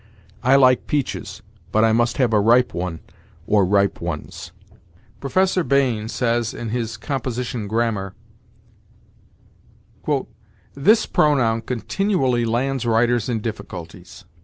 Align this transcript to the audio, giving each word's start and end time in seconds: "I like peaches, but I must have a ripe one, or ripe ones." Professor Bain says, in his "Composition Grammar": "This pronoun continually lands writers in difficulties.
"I 0.41 0.55
like 0.55 0.87
peaches, 0.87 1.43
but 1.71 1.85
I 1.85 1.91
must 1.93 2.17
have 2.17 2.33
a 2.33 2.39
ripe 2.39 2.73
one, 2.73 3.01
or 3.45 3.63
ripe 3.63 4.01
ones." 4.01 4.51
Professor 5.19 5.63
Bain 5.63 6.09
says, 6.09 6.55
in 6.55 6.69
his 6.69 6.97
"Composition 6.97 7.67
Grammar": 7.67 8.15
"This 10.73 11.05
pronoun 11.05 11.61
continually 11.61 12.45
lands 12.45 12.83
writers 12.83 13.29
in 13.29 13.41
difficulties. 13.41 14.25